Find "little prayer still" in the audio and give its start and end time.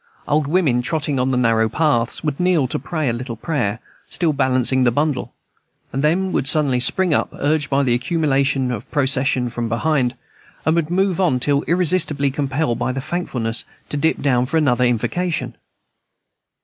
3.13-4.33